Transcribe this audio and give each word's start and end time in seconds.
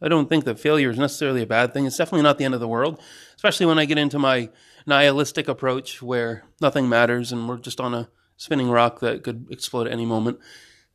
I 0.00 0.06
don't 0.06 0.28
think 0.28 0.44
that 0.44 0.60
failure 0.60 0.90
is 0.90 1.00
necessarily 1.00 1.42
a 1.42 1.46
bad 1.46 1.74
thing. 1.74 1.84
It's 1.84 1.96
definitely 1.96 2.22
not 2.22 2.38
the 2.38 2.44
end 2.44 2.54
of 2.54 2.60
the 2.60 2.68
world, 2.68 3.00
especially 3.34 3.66
when 3.66 3.80
I 3.80 3.86
get 3.86 3.98
into 3.98 4.20
my 4.20 4.50
nihilistic 4.86 5.48
approach 5.48 6.00
where 6.00 6.44
nothing 6.60 6.88
matters 6.88 7.32
and 7.32 7.48
we're 7.48 7.58
just 7.58 7.80
on 7.80 7.92
a 7.92 8.08
spinning 8.38 8.70
rock 8.70 9.00
that 9.00 9.22
could 9.22 9.46
explode 9.50 9.86
at 9.86 9.92
any 9.92 10.06
moment. 10.06 10.38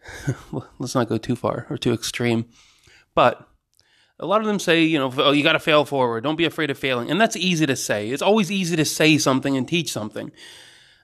Let's 0.79 0.95
not 0.95 1.07
go 1.07 1.17
too 1.17 1.35
far 1.35 1.67
or 1.69 1.77
too 1.77 1.93
extreme. 1.93 2.45
But 3.13 3.47
a 4.19 4.25
lot 4.25 4.41
of 4.41 4.47
them 4.47 4.59
say, 4.59 4.83
you 4.83 4.97
know, 4.97 5.13
oh, 5.17 5.31
you 5.31 5.43
got 5.43 5.53
to 5.53 5.59
fail 5.59 5.85
forward. 5.85 6.23
Don't 6.23 6.37
be 6.37 6.45
afraid 6.45 6.71
of 6.71 6.77
failing. 6.79 7.11
And 7.11 7.21
that's 7.21 7.35
easy 7.35 7.65
to 7.65 7.75
say. 7.75 8.09
It's 8.09 8.21
always 8.21 8.51
easy 8.51 8.75
to 8.75 8.85
say 8.85 9.17
something 9.17 9.55
and 9.55 9.67
teach 9.67 9.91
something. 9.91 10.31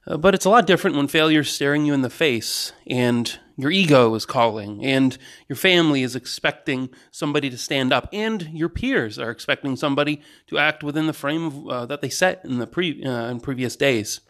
Uh, 0.08 0.18
but 0.18 0.34
it's 0.34 0.46
a 0.46 0.50
lot 0.50 0.66
different 0.66 0.96
when 0.96 1.08
failure's 1.08 1.52
staring 1.52 1.86
you 1.86 1.94
in 1.94 2.02
the 2.02 2.10
face 2.10 2.72
and 2.88 3.38
your 3.58 3.70
ego 3.70 4.16
is 4.16 4.26
calling 4.26 4.84
and 4.84 5.18
your 5.50 5.58
family 5.58 6.02
is 6.02 6.16
expecting 6.16 6.90
somebody 7.12 7.50
to 7.50 7.58
stand 7.58 7.92
up 7.92 8.08
and 8.14 8.44
your 8.54 8.70
peers 8.70 9.20
are 9.20 9.30
expecting 9.30 9.76
somebody 9.76 10.22
to 10.48 10.58
act 10.58 10.82
within 10.82 11.06
the 11.06 11.14
frame 11.14 11.46
of, 11.46 11.68
uh, 11.68 11.86
that 11.86 12.00
they 12.00 12.10
set 12.10 12.44
in 12.46 12.60
the 12.60 12.68
pre, 12.68 13.04
uh, 13.04 13.30
in 13.30 13.42
previous 13.42 13.76
days. 13.76 14.22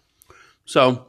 So 0.66 1.09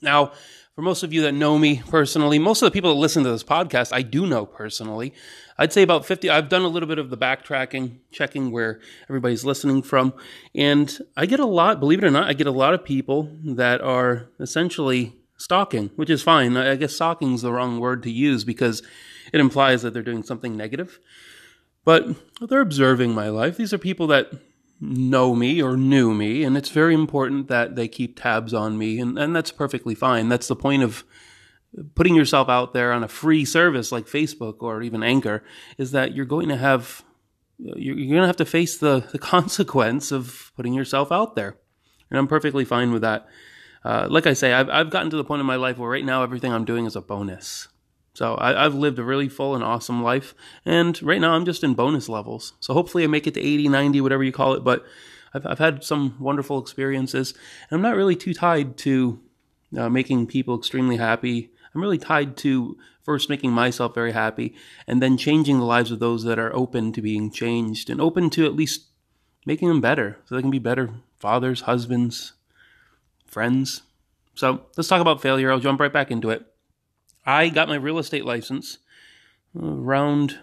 now, 0.00 0.32
for 0.74 0.82
most 0.82 1.02
of 1.02 1.12
you 1.12 1.22
that 1.22 1.32
know 1.32 1.58
me 1.58 1.82
personally, 1.88 2.38
most 2.38 2.62
of 2.62 2.66
the 2.66 2.70
people 2.70 2.94
that 2.94 3.00
listen 3.00 3.24
to 3.24 3.30
this 3.30 3.42
podcast, 3.42 3.92
I 3.92 4.02
do 4.02 4.26
know 4.26 4.46
personally. 4.46 5.12
I'd 5.58 5.72
say 5.72 5.82
about 5.82 6.06
50, 6.06 6.30
I've 6.30 6.48
done 6.48 6.62
a 6.62 6.68
little 6.68 6.88
bit 6.88 7.00
of 7.00 7.10
the 7.10 7.16
backtracking, 7.16 7.96
checking 8.12 8.52
where 8.52 8.80
everybody's 9.08 9.44
listening 9.44 9.82
from. 9.82 10.14
And 10.54 10.96
I 11.16 11.26
get 11.26 11.40
a 11.40 11.46
lot, 11.46 11.80
believe 11.80 11.98
it 11.98 12.04
or 12.04 12.12
not, 12.12 12.28
I 12.28 12.32
get 12.32 12.46
a 12.46 12.52
lot 12.52 12.74
of 12.74 12.84
people 12.84 13.28
that 13.42 13.80
are 13.80 14.28
essentially 14.38 15.16
stalking, 15.36 15.90
which 15.96 16.10
is 16.10 16.22
fine. 16.22 16.56
I 16.56 16.76
guess 16.76 16.94
stalking 16.94 17.34
is 17.34 17.42
the 17.42 17.52
wrong 17.52 17.80
word 17.80 18.04
to 18.04 18.10
use 18.10 18.44
because 18.44 18.82
it 19.32 19.40
implies 19.40 19.82
that 19.82 19.92
they're 19.94 20.02
doing 20.04 20.22
something 20.22 20.56
negative. 20.56 21.00
But 21.84 22.06
they're 22.40 22.60
observing 22.60 23.14
my 23.14 23.30
life. 23.30 23.56
These 23.56 23.72
are 23.72 23.78
people 23.78 24.06
that 24.08 24.30
know 24.80 25.34
me 25.34 25.62
or 25.62 25.76
knew 25.76 26.14
me, 26.14 26.44
and 26.44 26.56
it's 26.56 26.68
very 26.68 26.94
important 26.94 27.48
that 27.48 27.76
they 27.76 27.88
keep 27.88 28.20
tabs 28.20 28.54
on 28.54 28.78
me, 28.78 29.00
and, 29.00 29.18
and 29.18 29.34
that's 29.34 29.50
perfectly 29.50 29.94
fine. 29.94 30.28
That's 30.28 30.48
the 30.48 30.56
point 30.56 30.82
of 30.82 31.04
putting 31.94 32.14
yourself 32.14 32.48
out 32.48 32.72
there 32.72 32.92
on 32.92 33.04
a 33.04 33.08
free 33.08 33.44
service 33.44 33.92
like 33.92 34.06
Facebook 34.06 34.56
or 34.60 34.82
even 34.82 35.02
Anchor, 35.02 35.44
is 35.76 35.92
that 35.92 36.14
you're 36.14 36.24
going 36.24 36.48
to 36.48 36.56
have 36.56 37.02
you're, 37.58 37.96
going 37.96 38.20
to 38.20 38.26
have 38.26 38.36
to 38.36 38.44
face 38.44 38.78
the, 38.78 39.04
the 39.10 39.18
consequence 39.34 40.12
of 40.12 40.52
putting 40.56 40.74
yourself 40.74 41.10
out 41.10 41.34
there, 41.34 41.56
and 42.10 42.18
I'm 42.18 42.28
perfectly 42.28 42.64
fine 42.64 42.92
with 42.92 43.02
that. 43.02 43.26
Uh, 43.84 44.06
like 44.10 44.26
I 44.26 44.32
say, 44.32 44.52
I've 44.52 44.68
I've 44.68 44.90
gotten 44.90 45.10
to 45.10 45.16
the 45.16 45.24
point 45.24 45.40
in 45.40 45.46
my 45.46 45.56
life 45.56 45.78
where 45.78 45.90
right 45.90 46.04
now 46.04 46.22
everything 46.22 46.52
I'm 46.52 46.64
doing 46.64 46.86
is 46.86 46.96
a 46.96 47.00
bonus. 47.00 47.68
So 48.18 48.36
I, 48.36 48.64
have 48.64 48.74
lived 48.74 48.98
a 48.98 49.04
really 49.04 49.28
full 49.28 49.54
and 49.54 49.62
awesome 49.62 50.02
life. 50.02 50.34
And 50.66 51.00
right 51.04 51.20
now 51.20 51.34
I'm 51.34 51.44
just 51.44 51.62
in 51.62 51.74
bonus 51.74 52.08
levels. 52.08 52.52
So 52.58 52.74
hopefully 52.74 53.04
I 53.04 53.06
make 53.06 53.28
it 53.28 53.34
to 53.34 53.40
80, 53.40 53.68
90, 53.68 54.00
whatever 54.00 54.24
you 54.24 54.32
call 54.32 54.54
it. 54.54 54.64
But 54.64 54.84
I've, 55.32 55.46
I've 55.46 55.60
had 55.60 55.84
some 55.84 56.16
wonderful 56.18 56.58
experiences. 56.58 57.32
And 57.70 57.76
I'm 57.76 57.82
not 57.82 57.94
really 57.94 58.16
too 58.16 58.34
tied 58.34 58.76
to 58.78 59.20
uh, 59.78 59.88
making 59.88 60.26
people 60.26 60.58
extremely 60.58 60.96
happy. 60.96 61.52
I'm 61.72 61.80
really 61.80 61.96
tied 61.96 62.36
to 62.38 62.76
first 63.04 63.30
making 63.30 63.52
myself 63.52 63.94
very 63.94 64.10
happy 64.10 64.56
and 64.88 65.00
then 65.00 65.16
changing 65.16 65.60
the 65.60 65.64
lives 65.64 65.92
of 65.92 66.00
those 66.00 66.24
that 66.24 66.40
are 66.40 66.52
open 66.56 66.92
to 66.94 67.00
being 67.00 67.30
changed 67.30 67.88
and 67.88 68.00
open 68.00 68.30
to 68.30 68.44
at 68.44 68.56
least 68.56 68.86
making 69.46 69.68
them 69.68 69.80
better 69.80 70.18
so 70.24 70.34
they 70.34 70.42
can 70.42 70.50
be 70.50 70.58
better 70.58 70.90
fathers, 71.20 71.60
husbands, 71.60 72.32
friends. 73.26 73.82
So 74.34 74.62
let's 74.76 74.88
talk 74.88 75.00
about 75.00 75.22
failure. 75.22 75.52
I'll 75.52 75.60
jump 75.60 75.78
right 75.78 75.92
back 75.92 76.10
into 76.10 76.30
it. 76.30 76.44
I 77.28 77.50
got 77.50 77.68
my 77.68 77.76
real 77.76 77.98
estate 77.98 78.24
license 78.24 78.78
around, 79.54 80.38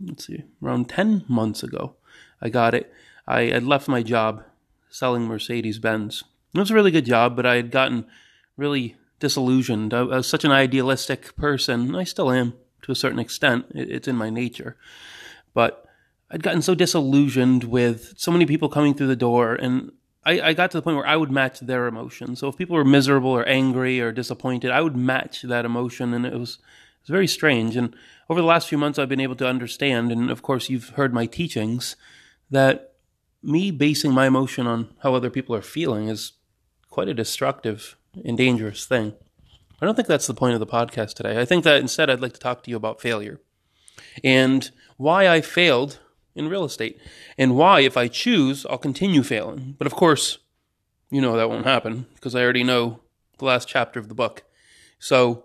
let's 0.00 0.28
see, 0.28 0.44
around 0.62 0.88
10 0.88 1.24
months 1.26 1.64
ago. 1.64 1.96
I 2.40 2.50
got 2.50 2.72
it. 2.72 2.92
I 3.26 3.46
had 3.46 3.64
left 3.64 3.88
my 3.88 4.04
job 4.04 4.44
selling 4.90 5.24
Mercedes 5.24 5.80
Benz. 5.80 6.22
It 6.54 6.60
was 6.60 6.70
a 6.70 6.74
really 6.74 6.92
good 6.92 7.04
job, 7.04 7.34
but 7.34 7.46
I 7.46 7.56
had 7.56 7.72
gotten 7.72 8.06
really 8.56 8.94
disillusioned. 9.18 9.92
I, 9.92 10.02
was 10.02 10.28
such 10.28 10.44
an 10.44 10.52
idealistic 10.52 11.34
person. 11.34 11.96
I 11.96 12.04
still 12.04 12.30
am 12.30 12.54
to 12.82 12.92
a 12.92 12.96
certain 12.96 13.18
extent. 13.18 13.66
it's 13.74 14.06
in 14.06 14.14
my 14.14 14.30
nature. 14.30 14.76
But 15.52 15.84
I'd 16.30 16.44
gotten 16.44 16.62
so 16.62 16.76
disillusioned 16.76 17.64
with 17.64 18.14
so 18.16 18.30
many 18.30 18.46
people 18.46 18.68
coming 18.68 18.94
through 18.94 19.08
the 19.08 19.16
door, 19.16 19.56
and 19.56 19.90
I, 20.24 20.40
I 20.40 20.52
got 20.52 20.70
to 20.70 20.78
the 20.78 20.82
point 20.82 20.96
where 20.96 21.06
I 21.06 21.16
would 21.16 21.30
match 21.30 21.60
their 21.60 21.86
emotion. 21.86 22.36
So 22.36 22.48
if 22.48 22.56
people 22.56 22.76
were 22.76 22.84
miserable 22.84 23.30
or 23.30 23.46
angry 23.46 24.00
or 24.00 24.12
disappointed, 24.12 24.70
I 24.70 24.80
would 24.80 24.96
match 24.96 25.42
that 25.42 25.64
emotion, 25.64 26.14
and 26.14 26.24
it 26.24 26.38
was 26.38 26.58
it 26.58 27.08
was 27.08 27.10
very 27.10 27.26
strange. 27.26 27.76
And 27.76 27.94
over 28.28 28.40
the 28.40 28.46
last 28.46 28.68
few 28.68 28.78
months, 28.78 28.98
I've 28.98 29.08
been 29.08 29.20
able 29.20 29.36
to 29.36 29.48
understand, 29.48 30.12
and 30.12 30.30
of 30.30 30.42
course, 30.42 30.70
you've 30.70 30.90
heard 30.90 31.12
my 31.12 31.26
teachings, 31.26 31.96
that 32.50 32.92
me 33.42 33.70
basing 33.72 34.12
my 34.12 34.26
emotion 34.26 34.66
on 34.66 34.88
how 35.02 35.14
other 35.14 35.30
people 35.30 35.54
are 35.56 35.62
feeling 35.62 36.08
is 36.08 36.32
quite 36.88 37.08
a 37.08 37.14
destructive 37.14 37.96
and 38.24 38.36
dangerous 38.36 38.86
thing. 38.86 39.14
I 39.80 39.86
don't 39.86 39.96
think 39.96 40.06
that's 40.06 40.28
the 40.28 40.34
point 40.34 40.54
of 40.54 40.60
the 40.60 40.66
podcast 40.66 41.14
today. 41.14 41.40
I 41.40 41.44
think 41.44 41.64
that 41.64 41.80
instead, 41.80 42.08
I'd 42.08 42.20
like 42.20 42.34
to 42.34 42.40
talk 42.40 42.62
to 42.62 42.70
you 42.70 42.76
about 42.76 43.00
failure 43.00 43.40
and 44.22 44.70
why 44.96 45.28
I 45.28 45.40
failed 45.40 45.98
in 46.34 46.48
real 46.48 46.64
estate 46.64 46.98
and 47.36 47.56
why, 47.56 47.80
if 47.80 47.96
I 47.96 48.08
choose, 48.08 48.66
I'll 48.66 48.78
continue 48.78 49.22
failing. 49.22 49.76
But 49.78 49.86
of 49.86 49.94
course, 49.94 50.38
you 51.10 51.20
know 51.20 51.36
that 51.36 51.50
won't 51.50 51.66
happen 51.66 52.06
because 52.14 52.34
I 52.34 52.42
already 52.42 52.64
know 52.64 53.00
the 53.38 53.44
last 53.44 53.68
chapter 53.68 54.00
of 54.00 54.08
the 54.08 54.14
book. 54.14 54.44
So, 54.98 55.44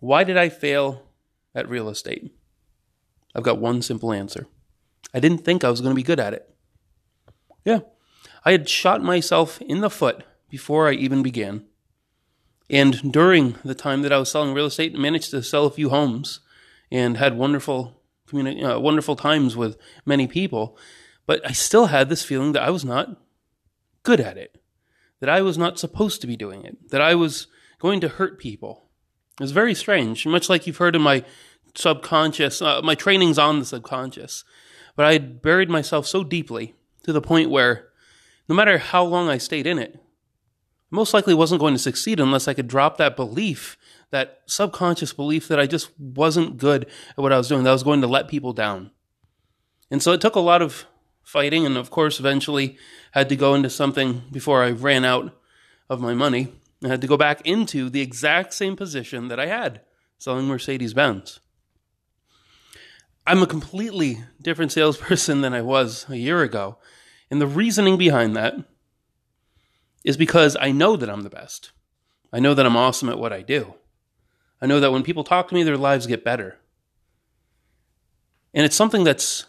why 0.00 0.24
did 0.24 0.36
I 0.36 0.48
fail 0.48 1.02
at 1.54 1.68
real 1.68 1.88
estate? 1.88 2.32
I've 3.34 3.42
got 3.42 3.58
one 3.58 3.82
simple 3.82 4.12
answer. 4.12 4.46
I 5.12 5.20
didn't 5.20 5.44
think 5.44 5.64
I 5.64 5.70
was 5.70 5.80
going 5.80 5.92
to 5.92 5.96
be 5.96 6.02
good 6.02 6.20
at 6.20 6.34
it. 6.34 6.48
Yeah, 7.64 7.80
I 8.44 8.52
had 8.52 8.68
shot 8.68 9.02
myself 9.02 9.60
in 9.62 9.80
the 9.80 9.90
foot 9.90 10.24
before 10.48 10.88
I 10.88 10.92
even 10.92 11.22
began. 11.22 11.64
And 12.70 13.12
during 13.12 13.56
the 13.64 13.74
time 13.74 14.02
that 14.02 14.12
I 14.12 14.18
was 14.18 14.30
selling 14.30 14.54
real 14.54 14.66
estate, 14.66 14.96
managed 14.96 15.30
to 15.32 15.42
sell 15.42 15.66
a 15.66 15.70
few 15.70 15.90
homes 15.90 16.40
and 16.90 17.16
had 17.16 17.36
wonderful 17.36 18.00
communi- 18.34 18.76
uh, 18.76 18.80
wonderful 18.80 19.16
times 19.16 19.56
with 19.56 19.76
many 20.04 20.26
people, 20.26 20.76
but 21.26 21.40
I 21.48 21.52
still 21.52 21.86
had 21.86 22.08
this 22.08 22.24
feeling 22.24 22.52
that 22.52 22.62
I 22.62 22.70
was 22.70 22.84
not 22.84 23.20
good 24.02 24.20
at 24.20 24.36
it, 24.36 24.60
that 25.20 25.28
I 25.28 25.40
was 25.42 25.56
not 25.56 25.78
supposed 25.78 26.20
to 26.20 26.26
be 26.26 26.36
doing 26.36 26.64
it, 26.64 26.90
that 26.90 27.00
I 27.00 27.14
was 27.14 27.46
going 27.78 28.00
to 28.00 28.08
hurt 28.08 28.38
people. 28.38 28.88
It 29.40 29.44
was 29.44 29.52
very 29.52 29.74
strange, 29.74 30.26
much 30.26 30.48
like 30.48 30.66
you've 30.66 30.76
heard 30.76 30.96
in 30.96 31.02
my 31.02 31.24
subconscious, 31.74 32.62
uh, 32.62 32.80
my 32.82 32.94
trainings 32.94 33.38
on 33.38 33.58
the 33.58 33.64
subconscious. 33.64 34.44
But 34.96 35.06
I 35.06 35.12
had 35.12 35.42
buried 35.42 35.70
myself 35.70 36.06
so 36.06 36.22
deeply 36.22 36.74
to 37.02 37.12
the 37.12 37.20
point 37.20 37.50
where 37.50 37.88
no 38.48 38.54
matter 38.54 38.78
how 38.78 39.04
long 39.04 39.28
I 39.28 39.38
stayed 39.38 39.66
in 39.66 39.78
it, 39.78 40.00
most 40.90 41.12
likely 41.12 41.34
wasn't 41.34 41.60
going 41.60 41.74
to 41.74 41.78
succeed 41.78 42.20
unless 42.20 42.46
I 42.46 42.54
could 42.54 42.68
drop 42.68 42.96
that 42.98 43.16
belief 43.16 43.76
that 44.10 44.42
subconscious 44.46 45.12
belief 45.12 45.48
that 45.48 45.60
I 45.60 45.66
just 45.66 45.90
wasn't 45.98 46.56
good 46.58 46.84
at 47.10 47.18
what 47.18 47.32
I 47.32 47.38
was 47.38 47.48
doing, 47.48 47.64
that 47.64 47.70
I 47.70 47.74
was 47.74 47.82
going 47.82 48.00
to 48.00 48.06
let 48.06 48.28
people 48.28 48.52
down. 48.52 48.90
And 49.90 50.02
so 50.02 50.12
it 50.12 50.20
took 50.20 50.34
a 50.34 50.40
lot 50.40 50.62
of 50.62 50.86
fighting, 51.22 51.66
and 51.66 51.76
of 51.76 51.90
course, 51.90 52.20
eventually 52.20 52.76
had 53.12 53.28
to 53.28 53.36
go 53.36 53.54
into 53.54 53.70
something 53.70 54.22
before 54.30 54.62
I 54.62 54.70
ran 54.70 55.04
out 55.04 55.36
of 55.88 56.00
my 56.00 56.14
money. 56.14 56.52
I 56.84 56.88
had 56.88 57.00
to 57.00 57.06
go 57.06 57.16
back 57.16 57.40
into 57.46 57.88
the 57.88 58.00
exact 58.00 58.54
same 58.54 58.76
position 58.76 59.28
that 59.28 59.40
I 59.40 59.46
had 59.46 59.80
selling 60.18 60.46
Mercedes 60.46 60.94
Benz. 60.94 61.40
I'm 63.26 63.42
a 63.42 63.46
completely 63.46 64.22
different 64.40 64.72
salesperson 64.72 65.40
than 65.40 65.54
I 65.54 65.62
was 65.62 66.06
a 66.08 66.16
year 66.16 66.42
ago. 66.42 66.78
And 67.30 67.40
the 67.40 67.46
reasoning 67.46 67.96
behind 67.96 68.36
that 68.36 68.54
is 70.04 70.16
because 70.16 70.56
I 70.60 70.72
know 70.72 70.96
that 70.96 71.08
I'm 71.08 71.22
the 71.22 71.30
best. 71.30 71.72
I 72.32 72.38
know 72.38 72.52
that 72.52 72.66
I'm 72.66 72.76
awesome 72.76 73.08
at 73.08 73.18
what 73.18 73.32
I 73.32 73.42
do. 73.42 73.74
I 74.60 74.66
know 74.66 74.80
that 74.80 74.92
when 74.92 75.02
people 75.02 75.24
talk 75.24 75.48
to 75.48 75.54
me, 75.54 75.62
their 75.62 75.76
lives 75.76 76.06
get 76.06 76.24
better. 76.24 76.58
And 78.54 78.64
it's 78.64 78.76
something 78.76 79.04
that's, 79.04 79.46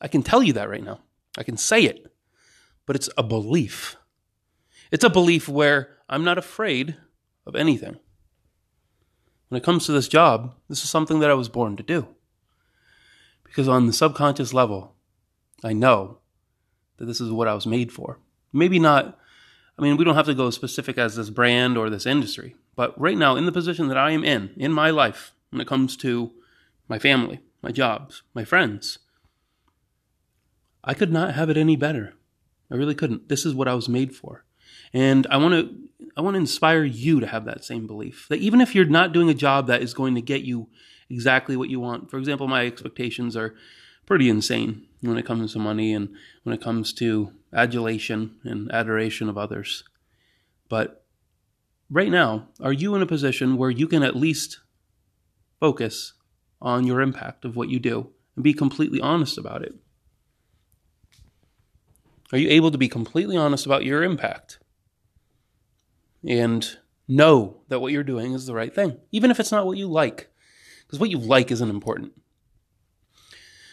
I 0.00 0.08
can 0.08 0.22
tell 0.22 0.42
you 0.42 0.52
that 0.54 0.68
right 0.68 0.82
now. 0.82 1.00
I 1.38 1.44
can 1.44 1.56
say 1.56 1.84
it, 1.84 2.12
but 2.86 2.96
it's 2.96 3.08
a 3.16 3.22
belief. 3.22 3.96
It's 4.90 5.04
a 5.04 5.10
belief 5.10 5.48
where 5.48 5.98
I'm 6.08 6.24
not 6.24 6.38
afraid 6.38 6.96
of 7.46 7.54
anything. 7.54 7.98
When 9.48 9.60
it 9.60 9.64
comes 9.64 9.86
to 9.86 9.92
this 9.92 10.08
job, 10.08 10.54
this 10.68 10.82
is 10.82 10.90
something 10.90 11.20
that 11.20 11.30
I 11.30 11.34
was 11.34 11.48
born 11.48 11.76
to 11.76 11.82
do. 11.82 12.08
Because 13.44 13.68
on 13.68 13.86
the 13.86 13.92
subconscious 13.92 14.52
level, 14.52 14.94
I 15.64 15.72
know 15.72 16.18
that 16.96 17.06
this 17.06 17.20
is 17.20 17.30
what 17.30 17.48
I 17.48 17.54
was 17.54 17.66
made 17.66 17.92
for. 17.92 18.18
Maybe 18.52 18.78
not, 18.78 19.18
I 19.78 19.82
mean, 19.82 19.96
we 19.96 20.04
don't 20.04 20.14
have 20.14 20.26
to 20.26 20.34
go 20.34 20.50
specific 20.50 20.98
as 20.98 21.16
this 21.16 21.30
brand 21.30 21.78
or 21.78 21.90
this 21.90 22.06
industry, 22.06 22.56
But 22.80 22.98
right 22.98 23.18
now, 23.18 23.36
in 23.36 23.44
the 23.44 23.52
position 23.52 23.88
that 23.88 23.98
I 23.98 24.12
am 24.12 24.24
in, 24.24 24.54
in 24.56 24.72
my 24.72 24.88
life, 24.88 25.34
when 25.50 25.60
it 25.60 25.66
comes 25.66 25.98
to 25.98 26.32
my 26.88 26.98
family, 26.98 27.40
my 27.60 27.72
jobs, 27.72 28.22
my 28.32 28.42
friends, 28.42 29.00
I 30.82 30.94
could 30.94 31.12
not 31.12 31.34
have 31.34 31.50
it 31.50 31.58
any 31.58 31.76
better. 31.76 32.14
I 32.72 32.76
really 32.76 32.94
couldn't. 32.94 33.28
This 33.28 33.44
is 33.44 33.52
what 33.52 33.68
I 33.68 33.74
was 33.74 33.86
made 33.86 34.16
for. 34.16 34.46
And 34.94 35.26
I 35.26 35.36
want 35.36 35.52
to 35.52 36.08
I 36.16 36.22
want 36.22 36.36
to 36.36 36.40
inspire 36.40 36.82
you 36.84 37.20
to 37.20 37.26
have 37.26 37.44
that 37.44 37.66
same 37.66 37.86
belief. 37.86 38.24
That 38.30 38.38
even 38.38 38.62
if 38.62 38.74
you're 38.74 38.86
not 38.86 39.12
doing 39.12 39.28
a 39.28 39.34
job 39.34 39.66
that 39.66 39.82
is 39.82 39.92
going 39.92 40.14
to 40.14 40.22
get 40.22 40.40
you 40.44 40.70
exactly 41.10 41.58
what 41.58 41.68
you 41.68 41.80
want. 41.80 42.10
For 42.10 42.16
example, 42.16 42.48
my 42.48 42.64
expectations 42.64 43.36
are 43.36 43.54
pretty 44.06 44.30
insane 44.30 44.86
when 45.02 45.18
it 45.18 45.26
comes 45.26 45.52
to 45.52 45.58
money 45.58 45.92
and 45.92 46.08
when 46.44 46.54
it 46.54 46.62
comes 46.62 46.94
to 46.94 47.34
adulation 47.52 48.36
and 48.42 48.72
adoration 48.72 49.28
of 49.28 49.36
others. 49.36 49.84
But 50.70 51.00
right 51.90 52.10
now, 52.10 52.48
are 52.60 52.72
you 52.72 52.94
in 52.94 53.02
a 53.02 53.06
position 53.06 53.56
where 53.56 53.70
you 53.70 53.88
can 53.88 54.02
at 54.02 54.16
least 54.16 54.60
focus 55.58 56.14
on 56.62 56.86
your 56.86 57.00
impact 57.00 57.44
of 57.44 57.56
what 57.56 57.68
you 57.68 57.78
do 57.78 58.10
and 58.34 58.44
be 58.44 58.54
completely 58.54 59.00
honest 59.00 59.36
about 59.36 59.62
it? 59.62 59.74
Are 62.32 62.38
you 62.38 62.48
able 62.48 62.70
to 62.70 62.78
be 62.78 62.88
completely 62.88 63.36
honest 63.36 63.66
about 63.66 63.84
your 63.84 64.04
impact 64.04 64.58
and 66.26 66.76
know 67.08 67.62
that 67.68 67.80
what 67.80 67.92
you're 67.92 68.04
doing 68.04 68.34
is 68.34 68.46
the 68.46 68.54
right 68.54 68.72
thing, 68.72 68.98
even 69.10 69.30
if 69.30 69.40
it's 69.40 69.50
not 69.50 69.66
what 69.66 69.78
you 69.78 69.88
like? 69.88 70.28
Because 70.86 71.00
what 71.00 71.10
you 71.10 71.18
like 71.18 71.50
isn't 71.50 71.70
important. 71.70 72.12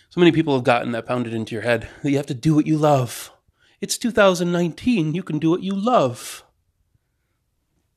So 0.09 0.19
many 0.19 0.31
people 0.31 0.55
have 0.55 0.63
gotten 0.63 0.91
that 0.93 1.05
pounded 1.05 1.33
into 1.33 1.53
your 1.53 1.61
head 1.61 1.87
that 2.01 2.09
you 2.09 2.17
have 2.17 2.25
to 2.27 2.33
do 2.33 2.55
what 2.55 2.65
you 2.65 2.77
love. 2.77 3.31
It's 3.79 3.97
2019, 3.97 5.13
you 5.13 5.21
can 5.21 5.37
do 5.37 5.51
what 5.51 5.61
you 5.61 5.75
love. 5.75 6.43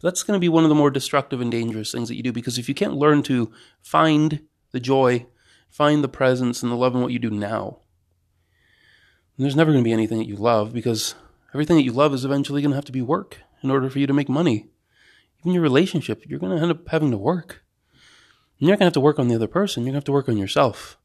That's 0.03 0.23
going 0.23 0.37
to 0.37 0.41
be 0.41 0.49
one 0.49 0.65
of 0.65 0.71
the 0.71 0.75
more 0.75 0.91
destructive 0.91 1.41
and 1.41 1.51
dangerous 1.51 1.93
things 1.93 2.09
that 2.09 2.17
you 2.17 2.23
do 2.23 2.33
because 2.33 2.59
if 2.59 2.69
you 2.69 2.75
can't 2.75 2.97
learn 2.97 3.23
to 3.25 3.53
find 3.83 4.47
the 4.73 4.81
joy, 4.81 5.27
find 5.69 6.03
the 6.03 6.09
presence 6.09 6.63
and 6.63 6.73
the 6.73 6.77
love 6.77 6.95
in 6.95 7.03
what 7.03 7.13
you 7.13 7.19
do 7.19 7.31
now, 7.31 7.81
there's 9.37 9.57
never 9.57 9.73
going 9.73 9.83
to 9.83 9.89
be 9.89 9.93
anything 9.93 10.19
that 10.19 10.29
you 10.29 10.37
love 10.37 10.73
because 10.73 11.15
everything 11.55 11.77
that 11.77 11.83
you 11.83 11.93
love 11.93 12.13
is 12.13 12.25
eventually 12.25 12.61
going 12.61 12.71
to 12.71 12.77
have 12.77 12.85
to 12.85 12.93
be 12.93 13.03
work 13.03 13.39
in 13.63 13.71
order 13.71 13.89
for 13.89 13.99
you 13.99 14.07
to 14.07 14.13
make 14.13 14.29
money. 14.29 14.69
Even 15.41 15.53
your 15.53 15.63
relationship, 15.63 16.25
you're 16.27 16.39
going 16.39 16.55
to 16.55 16.63
end 16.63 16.71
up 16.71 16.89
having 16.89 17.11
to 17.11 17.17
work. 17.17 17.63
You're 18.59 18.71
not 18.71 18.79
going 18.79 18.81
to 18.81 18.85
have 18.87 18.93
to 18.95 19.01
work 19.01 19.19
on 19.19 19.29
the 19.29 19.35
other 19.35 19.47
person, 19.47 19.83
you're 19.83 19.93
going 19.93 19.95
to 19.95 19.99
have 19.99 20.05
to 20.05 20.13
work 20.13 20.29
on 20.29 20.37
yourself. 20.37 20.99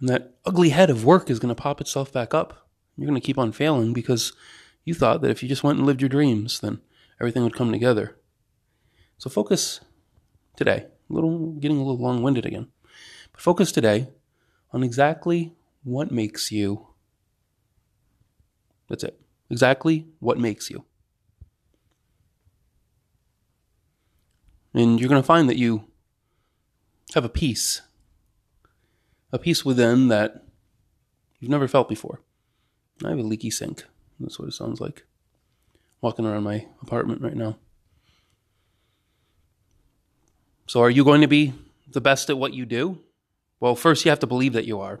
And 0.00 0.08
that 0.08 0.34
ugly 0.44 0.70
head 0.70 0.90
of 0.90 1.04
work 1.04 1.30
is 1.30 1.38
going 1.38 1.54
to 1.54 1.60
pop 1.60 1.80
itself 1.80 2.12
back 2.12 2.34
up. 2.34 2.68
You're 2.96 3.08
going 3.08 3.20
to 3.20 3.24
keep 3.24 3.38
on 3.38 3.52
failing 3.52 3.92
because 3.92 4.32
you 4.84 4.94
thought 4.94 5.20
that 5.22 5.30
if 5.30 5.42
you 5.42 5.48
just 5.48 5.62
went 5.62 5.78
and 5.78 5.86
lived 5.86 6.02
your 6.02 6.08
dreams, 6.08 6.58
then 6.60 6.80
everything 7.20 7.42
would 7.42 7.56
come 7.56 7.72
together. 7.72 8.16
So 9.18 9.30
focus 9.30 9.80
today. 10.56 10.86
A 11.10 11.12
little 11.12 11.52
getting 11.52 11.78
a 11.78 11.82
little 11.82 11.98
long-winded 11.98 12.46
again. 12.46 12.68
But 13.32 13.40
focus 13.40 13.72
today 13.72 14.08
on 14.72 14.82
exactly 14.82 15.54
what 15.82 16.10
makes 16.10 16.52
you 16.52 16.88
that's 18.88 19.04
it. 19.04 19.20
Exactly 19.50 20.06
what 20.18 20.38
makes 20.38 20.70
you. 20.70 20.84
And 24.74 25.00
you're 25.00 25.08
going 25.08 25.22
to 25.22 25.26
find 25.26 25.48
that 25.48 25.56
you 25.56 25.84
have 27.14 27.24
a 27.24 27.28
peace, 27.28 27.82
a 29.32 29.38
peace 29.38 29.64
within 29.64 30.08
that 30.08 30.44
you've 31.38 31.50
never 31.50 31.68
felt 31.68 31.88
before. 31.88 32.20
I 33.04 33.10
have 33.10 33.18
a 33.18 33.22
leaky 33.22 33.50
sink. 33.50 33.84
That's 34.20 34.38
what 34.38 34.48
it 34.48 34.52
sounds 34.52 34.80
like. 34.80 35.04
Walking 36.00 36.26
around 36.26 36.44
my 36.44 36.66
apartment 36.82 37.22
right 37.22 37.36
now. 37.36 37.58
So, 40.66 40.80
are 40.82 40.90
you 40.90 41.02
going 41.02 41.22
to 41.22 41.28
be 41.28 41.54
the 41.90 42.00
best 42.00 42.28
at 42.30 42.38
what 42.38 42.54
you 42.54 42.66
do? 42.66 43.00
Well, 43.58 43.74
first 43.74 44.04
you 44.04 44.10
have 44.10 44.20
to 44.20 44.26
believe 44.26 44.52
that 44.52 44.66
you 44.66 44.80
are. 44.80 45.00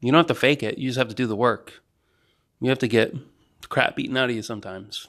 You 0.00 0.10
don't 0.10 0.18
have 0.18 0.26
to 0.26 0.34
fake 0.34 0.62
it, 0.62 0.78
you 0.78 0.88
just 0.88 0.98
have 0.98 1.08
to 1.08 1.14
do 1.14 1.26
the 1.26 1.36
work. 1.36 1.82
You 2.60 2.68
have 2.68 2.80
to 2.80 2.88
get 2.88 3.14
crap 3.68 3.96
beaten 3.96 4.16
out 4.16 4.28
of 4.28 4.36
you 4.36 4.42
sometimes. 4.42 5.08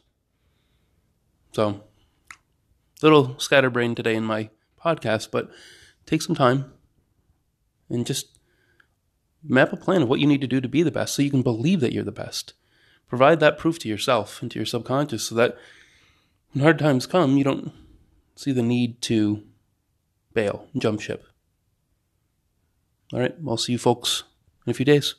So, 1.51 1.81
little 3.01 3.37
scatterbrain 3.39 3.95
today 3.95 4.15
in 4.15 4.23
my 4.23 4.49
podcast, 4.83 5.31
but 5.31 5.49
take 6.05 6.21
some 6.21 6.35
time 6.35 6.71
and 7.89 8.05
just 8.05 8.37
map 9.43 9.73
a 9.73 9.77
plan 9.77 10.01
of 10.01 10.09
what 10.09 10.19
you 10.19 10.27
need 10.27 10.41
to 10.41 10.47
do 10.47 10.61
to 10.61 10.69
be 10.69 10.83
the 10.83 10.91
best 10.91 11.15
so 11.15 11.21
you 11.21 11.31
can 11.31 11.41
believe 11.41 11.79
that 11.81 11.93
you're 11.93 12.03
the 12.03 12.11
best. 12.11 12.53
Provide 13.13 13.39
that 13.41 13.59
proof 13.59 13.77
to 13.77 13.87
yourself 13.87 14.41
and 14.41 14.49
to 14.49 14.57
your 14.57 14.65
subconscious 14.65 15.25
so 15.25 15.35
that 15.35 15.55
when 16.51 16.63
hard 16.63 16.79
times 16.79 17.05
come, 17.05 17.37
you 17.37 17.43
don't 17.43 17.71
see 18.35 18.51
the 18.51 18.63
need 18.63 19.03
to 19.03 19.43
bail 20.33 20.67
jump 20.75 20.99
ship. 20.99 21.23
All 23.13 23.19
right, 23.19 23.35
I'll 23.47 23.57
see 23.57 23.73
you 23.73 23.77
folks 23.77 24.23
in 24.65 24.71
a 24.71 24.73
few 24.73 24.83
days. 24.83 25.13